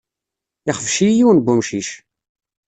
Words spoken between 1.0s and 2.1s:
yiwen n wemcic.